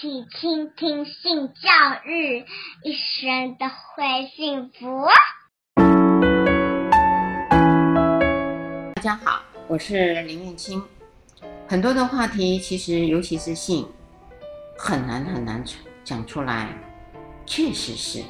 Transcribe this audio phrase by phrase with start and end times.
[0.00, 1.68] 起倾听性教
[2.04, 2.44] 育，
[2.84, 5.08] 一生都会幸福。
[8.94, 10.80] 大家好，我是林燕青。
[11.66, 13.88] 很多的话题，其实尤其是性，
[14.78, 15.64] 很难很难
[16.04, 16.68] 讲出来。
[17.44, 18.22] 确实是，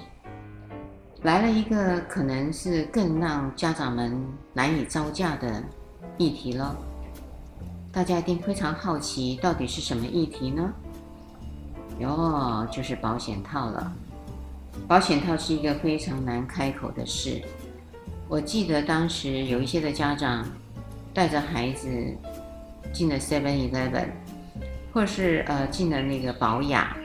[1.20, 5.62] 来了一个可能是更让家长们难以招架的
[6.16, 6.74] 议题了。
[7.92, 10.72] 大家一定非常好奇，到底是什么议题呢？
[11.98, 13.92] 哟，就是保险套了。
[14.86, 17.42] 保险套是一个非常难开口的事。
[18.28, 20.46] 我记得当时有一些的家长
[21.12, 21.88] 带着孩子
[22.92, 24.08] 进了 Seven Eleven，
[24.92, 26.96] 或是呃进了那个宝雅，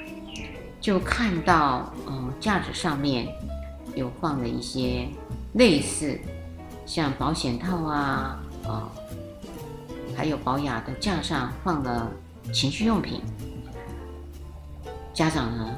[0.79, 3.27] 就看到嗯架子上面
[3.95, 5.07] 有放了一些
[5.53, 6.19] 类似
[6.85, 8.91] 像保险套啊啊。
[10.15, 12.11] 还有宝雅的架上放了
[12.53, 13.19] 情趣用品，
[15.13, 15.75] 家长呢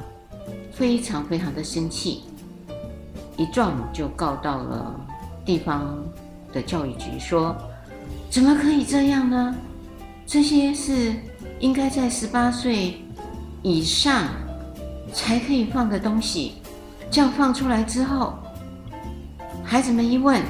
[0.72, 2.24] 非常非常的生气，
[3.38, 4.96] 一撞就告到了
[5.46, 5.98] 地方
[6.54, 7.56] 的教育局，说
[8.30, 9.56] 怎么可以这样呢？
[10.26, 11.14] 这些是
[11.60, 13.02] 应该在十八岁
[13.62, 14.30] 以上
[15.14, 16.54] 才可以放的东西，
[17.12, 18.34] 这样放出来之后，
[19.64, 20.42] 孩子们一问，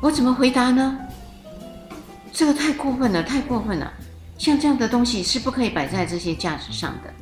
[0.00, 0.98] 我怎么回答呢？
[2.32, 3.92] 这个太过分了，太过分了！
[4.38, 7.21] 像这样的东西是不可以摆在这些架子上的。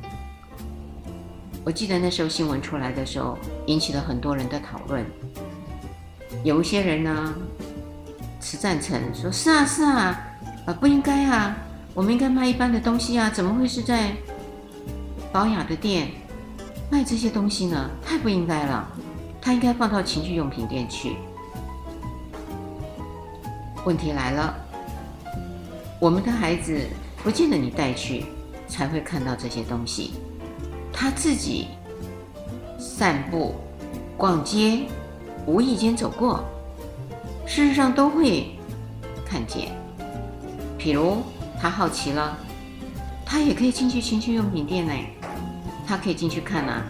[1.63, 5.05] 我记得那时候新闻出来的时候，引起了很多人的讨论。
[6.43, 7.33] 有一些人呢
[8.39, 10.19] 持赞成，说是啊是啊，
[10.65, 11.55] 啊不应该啊，
[11.93, 14.11] 我们应该卖一般的东西啊，怎么会是在
[15.31, 16.09] 宝雅的店
[16.89, 17.89] 卖这些东西呢？
[18.03, 18.87] 太不应该了，
[19.39, 21.17] 他应该放到情趣用品店去。
[23.85, 24.55] 问题来了。
[25.99, 26.79] 我们的孩子
[27.23, 28.25] 不见得你带去
[28.67, 30.13] 才会看到这些东西，
[30.93, 31.67] 他自己
[32.77, 33.55] 散步、
[34.17, 34.83] 逛街，
[35.45, 36.43] 无意间走过，
[37.45, 38.51] 事实上都会
[39.25, 39.69] 看见。
[40.77, 41.17] 譬如
[41.59, 42.37] 他好奇了，
[43.25, 44.93] 他也可以进去情趣用品店呢，
[45.87, 46.83] 他可以进去看啊。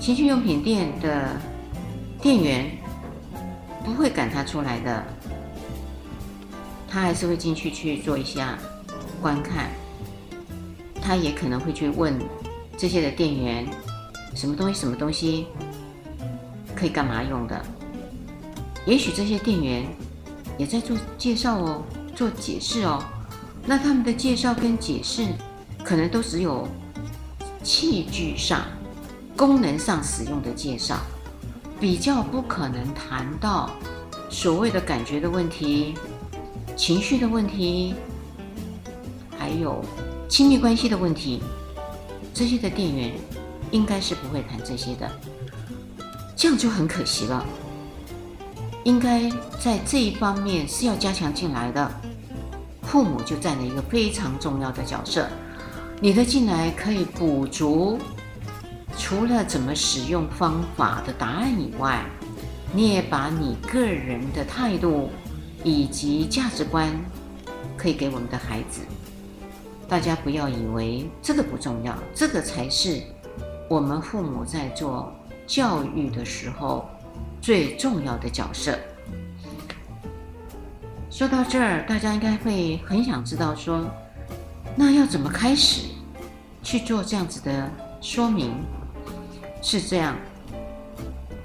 [0.00, 1.36] 情趣用品店的
[2.22, 2.70] 店员
[3.84, 5.04] 不会赶他出来的。
[6.90, 8.58] 他还是会进去去做一下
[9.20, 9.68] 观看，
[11.02, 12.18] 他也可能会去问
[12.78, 13.66] 这些的店员，
[14.36, 15.48] 什么东西什么东西
[16.76, 17.60] 可以干嘛用的？
[18.86, 19.84] 也许这些店员
[20.56, 21.82] 也在做介绍哦，
[22.14, 23.02] 做解释哦。
[23.66, 25.26] 那他们的介绍跟解释，
[25.84, 26.68] 可能都只有
[27.64, 28.62] 器具上、
[29.36, 31.00] 功能上使用的介绍，
[31.80, 33.68] 比较不可能谈到
[34.30, 35.94] 所谓的感觉的问题。
[36.76, 37.92] 情绪的问题，
[39.36, 39.84] 还有
[40.28, 41.42] 亲密关系的问题，
[42.38, 43.10] 这些的店员
[43.72, 45.10] 应该是不会谈这些的，
[46.36, 47.44] 这样就很可惜了。
[48.84, 49.28] 应该
[49.58, 51.90] 在这一方面是要加强进来的，
[52.82, 55.28] 父母就占了一个非常重要的角色。
[56.00, 57.98] 你的进来可以补足，
[58.96, 62.04] 除了怎么使用方法的答案以外，
[62.72, 65.10] 你也把你个人的态度。
[65.64, 66.88] 以及价值观，
[67.76, 68.82] 可以给我们的孩子。
[69.88, 73.00] 大家不要以为这个不重要，这个才是
[73.68, 75.12] 我们父母在做
[75.46, 76.86] 教育的时候
[77.40, 78.78] 最重要的角色。
[81.10, 83.84] 说到这儿，大家应该会很想知道说，
[84.76, 85.88] 那要怎么开始
[86.62, 87.70] 去做这样子的
[88.00, 88.52] 说明？
[89.62, 90.14] 是这样，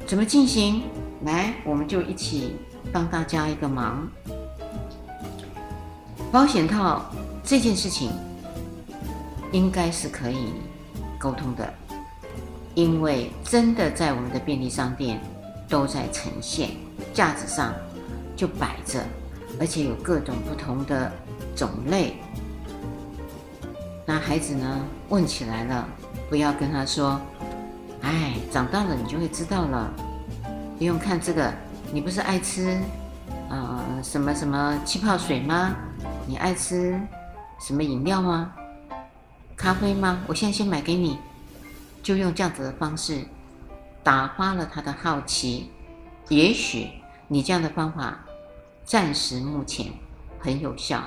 [0.06, 0.84] 怎么进行？
[1.24, 2.56] 来，我们就一起。
[2.92, 4.08] 帮大家一个忙，
[6.32, 7.04] 保险套
[7.44, 8.12] 这件事情
[9.54, 10.52] 应该是可以
[11.18, 11.74] 沟通的，
[12.76, 15.22] 因为真的在我们的便利商店
[15.70, 16.72] 都在呈现，
[17.14, 17.74] 架子上
[18.36, 19.02] 就摆着，
[19.60, 21.10] 而且有各种不同的
[21.56, 22.16] 种类。
[24.06, 25.88] 那孩子呢，问起来了，
[26.30, 27.22] 不要跟他说
[28.02, 29.94] ：“哎，长大了你就会知道了，
[30.78, 31.54] 不用看这个。”
[31.94, 32.76] 你不是爱吃，
[33.50, 35.76] 呃，什么什么气泡水吗？
[36.26, 37.00] 你爱吃
[37.60, 38.52] 什么饮料吗？
[39.56, 40.24] 咖啡吗？
[40.28, 41.18] 我现在先买给你，
[42.02, 43.24] 就用这样子的方式
[44.04, 45.70] 打发了他的好奇。
[46.30, 46.90] 也许
[47.28, 48.20] 你这样的方法
[48.84, 49.92] 暂时目前
[50.40, 51.04] 很有效，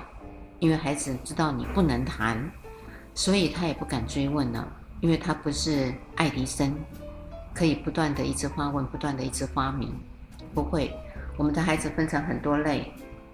[0.59, 2.51] 因为孩子知道你不能谈，
[3.15, 4.67] 所以他也不敢追问了，
[5.01, 6.75] 因为他不是爱迪生，
[7.53, 9.93] 可以不断的一直发问，不断的一直发明。
[10.55, 10.91] 不会，
[11.37, 12.91] 我们的孩子分成很多类，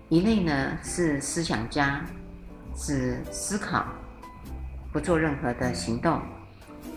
[0.08, 2.04] 一类呢是思想家，
[2.74, 3.86] 只思考，
[4.92, 6.20] 不做任何的行动；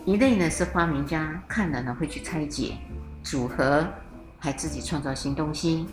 [0.04, 2.74] 一类呢是发明家，看了呢会去拆解、
[3.24, 3.88] 组合，
[4.38, 5.86] 还自己创造新东西；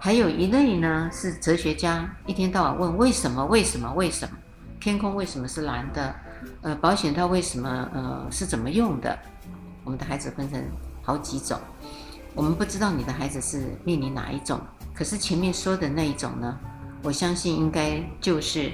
[0.00, 4.36] 还有一类呢是哲学家，一天到晚问为什么、为什么、为什么，
[4.80, 6.14] 天空为什么是蓝的？
[6.62, 9.16] 呃，保险套为什么呃是怎么用的？
[9.84, 10.62] 我们的孩子分成
[11.02, 11.58] 好几种，
[12.34, 14.60] 我们不知道你的孩子是面临哪一种，
[14.92, 16.58] 可是前面说的那一种呢，
[17.02, 18.72] 我相信应该就是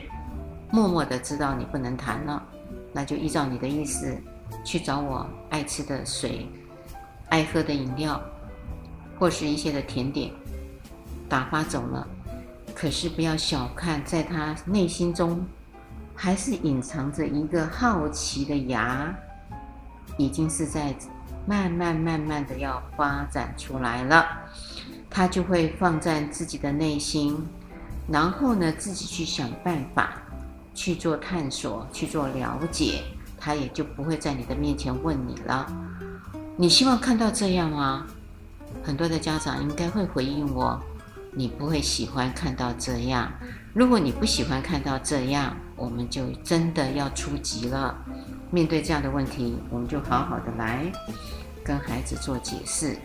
[0.76, 2.43] 默默的知道你不能谈了。
[2.93, 4.14] 那就依照你的意思
[4.62, 6.46] 去找我爱吃的水、
[7.31, 8.20] 爱喝的饮料，
[9.19, 10.31] 或是一些的甜点，
[11.31, 12.06] 打发走了。
[12.75, 15.43] 可是不要小看，在他内心中
[16.14, 19.14] 还是隐藏着一个好奇的芽，
[20.19, 20.94] 已经是在
[21.46, 24.26] 慢慢慢慢的要发展出来了。
[25.08, 27.46] 他就会放在自己的内心，
[28.06, 30.20] 然后呢，自己去想办法。
[30.76, 33.02] 去做探索，去做了解，
[33.40, 35.67] 他也就不会在你的面前问你了。
[36.56, 38.06] 你希望看到这样吗？
[38.84, 40.78] 很多的家长应该会回应我：
[41.32, 43.32] 你不会喜欢看到这样。
[43.73, 47.96] 如果你不喜欢看到这样，我们就真的要出击了。
[48.50, 50.93] 面对这样的问题，我们就好好的来
[51.64, 52.96] 跟孩子做解释，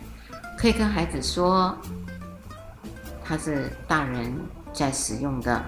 [0.58, 1.74] 可以跟孩子说，
[3.24, 4.34] 他是大人
[4.74, 5.64] 在使用的。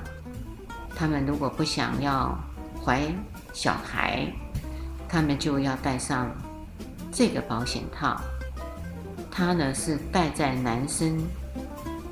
[0.96, 2.38] 他们如果不想要
[2.84, 3.02] 怀
[3.52, 4.26] 小孩，
[5.08, 6.30] 他们就要戴上
[7.12, 8.20] 这个保险套。
[9.30, 11.18] 它呢是戴在男生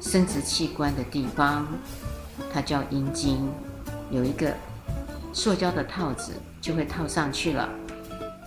[0.00, 1.66] 生殖器官的地方，
[2.52, 3.48] 它叫阴茎，
[4.10, 4.52] 有一个
[5.32, 7.68] 塑胶的套子就会套上去了，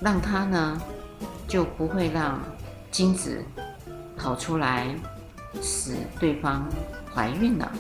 [0.02, 0.81] 让它呢
[1.48, 2.40] 就不会让
[2.92, 3.42] 精子
[4.18, 4.94] 跑出来，
[5.62, 6.68] 使对方
[7.14, 7.72] 怀孕了。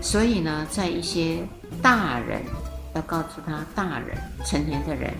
[0.00, 1.44] 所以呢，在一些
[1.82, 2.42] 大人
[2.94, 5.14] 要告诉他，大人成年的人，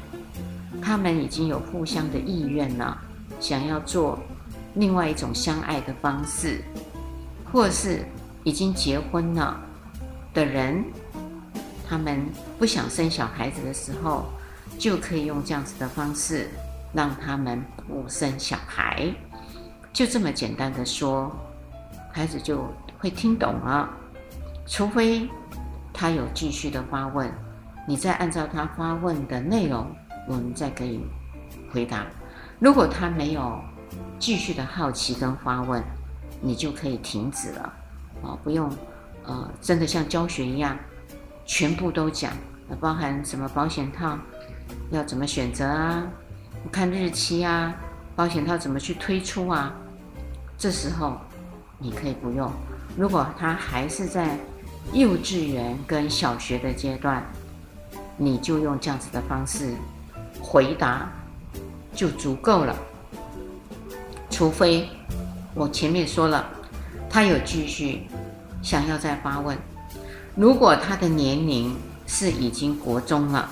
[0.83, 2.97] 他们已经有互相的意愿了，
[3.41, 4.19] 想要做
[4.75, 6.63] 另外一种相爱的方式，
[7.51, 8.05] 或是
[8.45, 9.61] 已经结婚了
[10.35, 10.85] 的人，
[11.89, 12.27] 他们
[12.59, 14.27] 不想生小孩子的时候，
[14.79, 16.49] 就可以用这样子的方式
[16.93, 19.13] 让他们不生小孩，
[19.93, 21.31] 就这么简单的说，
[22.13, 22.65] 孩子就
[22.99, 23.89] 会听懂了。
[24.67, 25.29] 除非
[26.01, 27.31] 他有继续的发问，
[27.87, 29.87] 你再按照他发问的内容，
[30.27, 31.07] 我们再给予
[31.71, 32.07] 回答。
[32.59, 33.61] 如果他没有
[34.19, 35.85] 继续的好奇跟发问，
[36.41, 37.73] 你就可以停止了，
[38.23, 38.67] 啊，不用，
[39.27, 40.75] 呃，真的像教学一样，
[41.45, 42.33] 全部都讲，
[42.81, 44.19] 包含什么保险套
[44.91, 46.03] 要怎么选择啊，
[46.73, 47.75] 看日期啊，
[48.17, 49.71] 保险套怎么去推出啊，
[50.57, 51.19] 这时候
[51.77, 52.51] 你可以不用。
[52.97, 54.39] 如果他还是在
[54.93, 57.25] 幼稚园跟小学的阶段，
[58.17, 59.73] 你就用这样子的方式
[60.43, 61.09] 回答
[61.95, 62.75] 就足够了。
[64.31, 64.89] 除非
[65.55, 66.45] 我前面说了，
[67.09, 68.09] 他有继续
[68.63, 69.57] 想要再发问。
[70.35, 71.77] 如果他的年龄
[72.07, 73.49] 是已经国中了、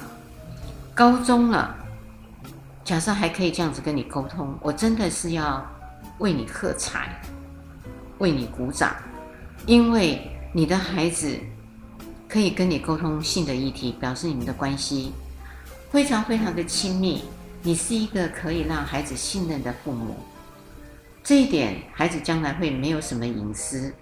[0.94, 1.72] 高中了，
[2.84, 5.64] 假设还可以这样子跟你沟通，我真的是要
[6.18, 7.20] 为你喝彩，
[8.18, 8.92] 为你鼓掌，
[9.66, 10.32] 因为。
[10.52, 11.38] 你的孩子
[12.26, 15.12] 可以跟你沟通性的议题，表示你们的关系
[15.90, 17.22] 非常非常的亲密。
[17.62, 20.16] 你是一个可以让孩子信任的父母，
[21.22, 23.92] 这一点孩子将来会没有什么隐私，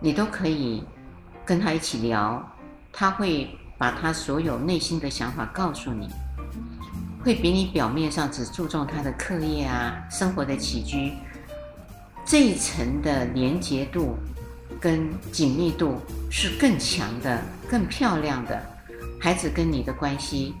[0.00, 0.82] 你都可以
[1.44, 2.44] 跟他一起聊，
[2.92, 3.48] 他会
[3.78, 6.08] 把他所有内心的想法告诉你，
[7.22, 11.12] 会比你表面上只注重他的课业啊、生活的起居
[12.24, 14.16] 这一层的连结度。
[14.80, 18.60] 跟紧密度是更强的、更漂亮的，
[19.20, 20.54] 孩子跟你的关系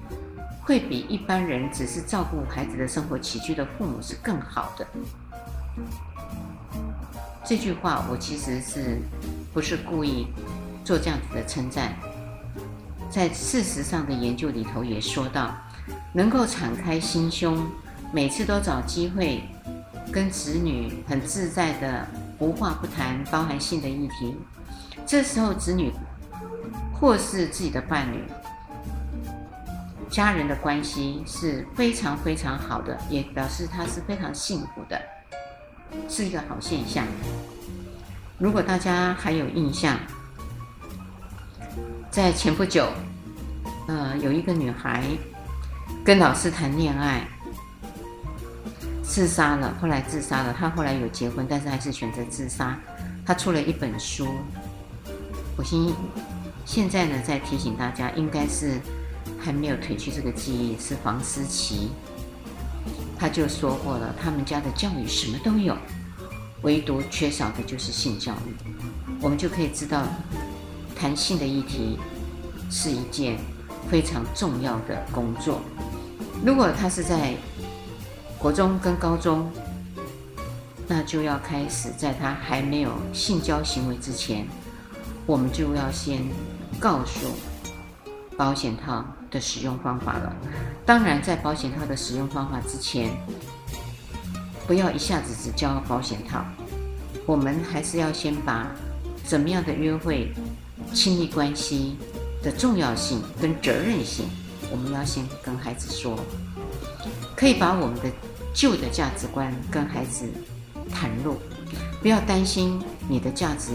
[0.62, 4.86] 会比一般人只是照顾孩子的生活起居的父母是更好的。
[7.44, 8.98] 这句话我其实是
[9.52, 10.26] 不是故意
[10.84, 11.94] 做这样子的称赞？
[13.08, 15.56] 在事实上的研究里头也说到，
[16.12, 17.64] 能够敞开心胸，
[18.12, 19.42] 每次都找机会
[20.10, 22.06] 跟子女很自在的。
[22.38, 24.36] 无话不谈，包含性的议题。
[25.06, 25.92] 这时候，子女
[26.92, 28.24] 或是自己的伴侣、
[30.10, 35.00] 家人的关系是非常非常好的，也表示他是非常幸福的，
[36.08, 37.04] 是一个好现象。
[38.38, 39.98] 如果大家还有印象，
[42.10, 42.88] 在前不久，
[43.88, 45.04] 呃，有一个女孩
[46.04, 47.26] 跟老师谈恋爱。
[49.06, 50.52] 自杀了，后来自杀了。
[50.52, 52.78] 他后来有结婚，但是还是选择自杀。
[53.24, 54.26] 他出了一本书。
[55.56, 55.94] 我心
[56.66, 58.80] 现在呢，在提醒大家，应该是
[59.38, 61.88] 还没有褪去这个记忆，是房思琪
[63.18, 65.74] 他就说过了，他们家的教育什么都有，
[66.62, 68.54] 唯独缺少的就是性教育。
[69.22, 70.06] 我们就可以知道，
[70.94, 71.98] 谈性的议题
[72.70, 73.38] 是一件
[73.88, 75.62] 非常重要的工作。
[76.44, 77.34] 如果他是在
[78.38, 79.50] 国中跟高中，
[80.86, 84.46] 那就要开始在他还没有性交行为之前，
[85.24, 86.22] 我们就要先
[86.78, 87.28] 告诉
[88.36, 90.36] 保险套的使用方法了。
[90.84, 93.10] 当然，在保险套的使用方法之前，
[94.66, 96.44] 不要一下子只教保险套，
[97.24, 98.70] 我们还是要先把
[99.24, 100.32] 怎么样的约会、
[100.92, 101.96] 亲密关系
[102.42, 104.28] 的重要性跟责任性，
[104.70, 106.16] 我们要先跟孩子说，
[107.36, 108.10] 可以把我们的
[108.54, 110.26] 旧的价值观跟孩子。
[110.88, 111.36] 袒露，
[112.00, 113.72] 不要担心你的价值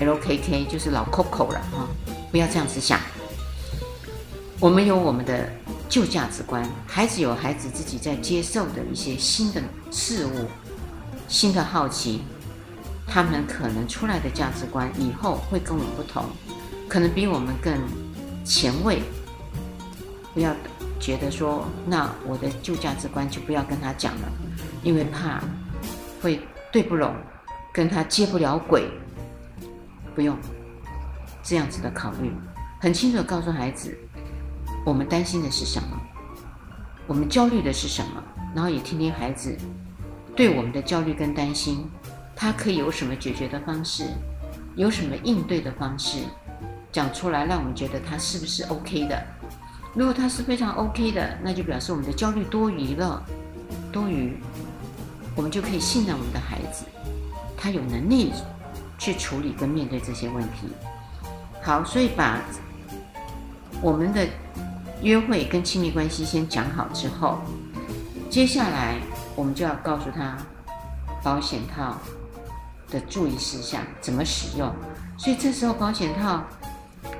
[0.00, 1.86] ，LKK 就是老 Coco 了哈，
[2.30, 2.98] 不要这样子想。
[4.58, 5.46] 我们有我们的
[5.90, 10.46] 旧价值观，孩子有孩子自己在接受的一些新的事物、
[11.28, 12.22] 新的好奇，
[13.06, 16.24] 他们可能出来的价值观以后会跟我们不同，
[16.88, 17.78] 可能比我们更
[18.42, 19.02] 前卫。
[20.32, 20.50] 不要
[21.00, 24.32] 觉得说，那我的旧价值观就不要跟他讲了，
[24.82, 25.40] 因为怕。
[26.22, 26.40] 会
[26.72, 27.14] 对不拢，
[27.72, 28.88] 跟他接不了轨，
[30.14, 30.36] 不用
[31.42, 32.32] 这样子的考虑，
[32.80, 33.96] 很清楚地告诉孩子，
[34.84, 35.88] 我们担心的是什么，
[37.06, 38.22] 我们焦虑的是什么，
[38.54, 39.56] 然后也听听孩子
[40.34, 41.88] 对我们的焦虑跟担心，
[42.34, 44.04] 他可以有什么解决的方式，
[44.74, 46.20] 有什么应对的方式，
[46.90, 49.22] 讲出来，让我们觉得他是不是 OK 的。
[49.96, 53.22] 如果他是非常 OK 的，那就表示我们的焦虑多余了，
[53.90, 54.36] 多余。
[55.34, 56.84] 我们就可以信任我们的孩子，
[57.56, 58.32] 他有能力
[58.98, 60.68] 去处理跟面对这些问题。
[61.62, 62.40] 好，所以把
[63.82, 64.26] 我们的
[65.02, 67.38] 约会跟亲密关系先讲好之后，
[68.30, 68.96] 接下来
[69.34, 70.36] 我们就要告诉他
[71.22, 71.96] 保险套
[72.90, 74.70] 的注意事项，怎么使用。
[75.18, 76.42] 所以这时候保险套，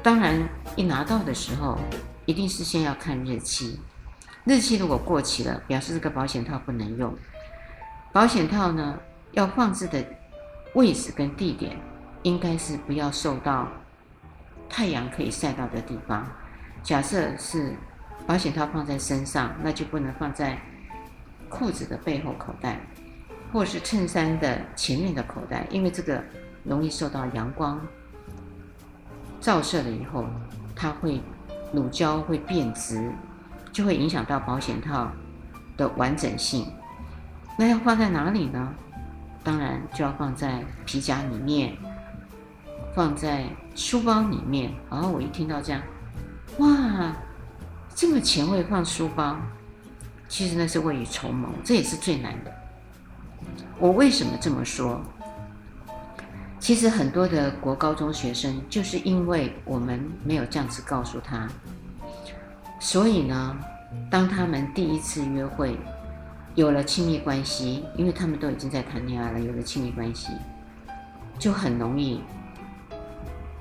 [0.03, 1.79] 当然一拿到的时候，
[2.27, 3.79] 一定是先要看日期，
[4.45, 7.15] 日期如果过期了，表示这个保险套不能用。
[8.13, 8.99] 保险套呢，
[9.33, 10.05] 要放置的
[10.75, 11.79] 位置跟地点，
[12.23, 13.69] 应该是不要受到
[14.69, 16.27] 太阳可以晒到的地方。
[16.83, 17.75] 假设是
[18.27, 20.59] 保险套放在身上，那就不能放在
[21.49, 22.81] 裤子的背后口袋，
[23.53, 26.23] 或是衬衫的前面的口袋，因为这个
[26.65, 27.81] 容易受到阳光
[29.41, 30.25] 照射了以后，
[30.75, 31.21] 它会
[31.73, 33.13] 乳胶会变质，
[33.73, 35.11] 就会影响到保险套
[35.77, 36.67] 的完整性。
[37.59, 38.75] 那要放在哪里呢？
[39.43, 41.77] 当然就要放在皮夹里面，
[42.95, 44.73] 放在书包里面。
[44.91, 45.81] 然后我一听到这样，
[46.59, 47.15] 哇，
[47.95, 49.37] 这么前卫，放书包，
[50.29, 52.53] 其实那是未雨绸缪，这也是最难的。
[53.79, 55.01] 我为什么这么说？
[56.67, 61.49] 其实很多的国高中学生，就是因为我们没有这样子告诉他，
[62.81, 63.57] 所以呢，
[64.11, 65.79] 当他们第一次约会。
[66.57, 70.33] 有了亲密关系，因为他们都已经在谈恋爱了，有了亲密关系，
[71.39, 72.21] 就很容易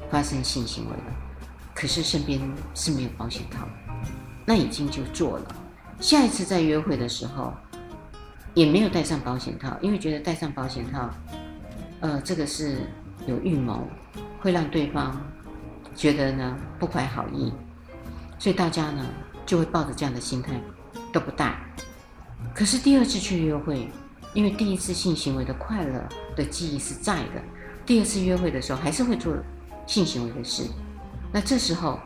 [0.09, 1.03] 发生性行为了。
[1.75, 2.41] 可是身边
[2.73, 3.67] 是没有保险套，
[4.45, 5.55] 那已经就做了。
[5.99, 7.53] 下一次再约会的时候，
[8.55, 11.07] 也没有带上保险套，因为觉得带上保险套，
[12.01, 12.77] 呃，这个是
[13.25, 13.87] 有预谋，
[14.39, 15.19] 会让对方
[15.95, 17.51] 觉得呢不怀好意，
[18.37, 19.05] 所以大家呢
[19.45, 20.59] 就会抱着这样的心态
[21.11, 21.57] 都不带。
[22.53, 23.89] 可是第二次去约会，
[24.33, 26.03] 因为第一次性行为的快乐
[26.35, 27.41] 的记忆是在的，
[27.85, 29.33] 第二次约会的时候还是会做
[29.87, 30.63] 性行为的事，
[31.31, 31.99] 那这时候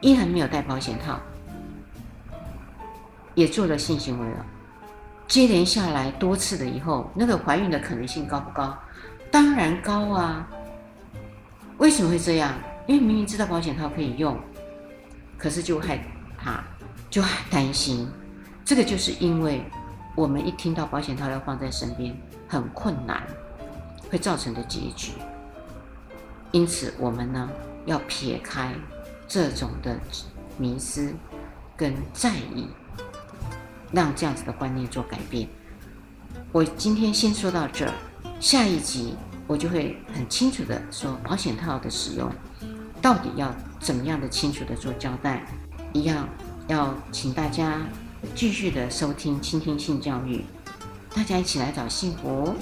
[0.00, 1.18] 依然没有带保险套，
[3.34, 4.46] 也做了性行为了，
[5.26, 8.78] 接连下来多次的以后，那个怀孕的可能性高不高？
[9.30, 10.48] 当然高啊！
[11.78, 12.54] 为什么会这样？
[12.86, 14.38] 因为明明知道保险套可以用，
[15.38, 15.98] 可是就害
[16.36, 16.64] 怕，
[17.08, 18.08] 就很担心，
[18.64, 19.64] 这个就是因为。
[20.16, 22.14] 我们一听到保险套要放在身边，
[22.48, 23.22] 很困难，
[24.10, 25.12] 会造成的结局。
[26.50, 27.48] 因此，我们呢
[27.86, 28.74] 要撇开
[29.28, 29.98] 这种的
[30.58, 31.14] 迷思
[31.76, 32.66] 跟在意，
[33.92, 35.48] 让这样子的观念做改变。
[36.50, 37.92] 我今天先说到这儿，
[38.40, 39.14] 下一集
[39.46, 42.32] 我就会很清楚的说保险套的使用
[43.02, 45.44] 到底要怎么样的清楚的做交代，
[45.92, 46.28] 一样
[46.66, 47.80] 要请大家。
[48.34, 50.44] 继续的收听、倾听性教育，
[51.14, 52.54] 大家一起来找幸福。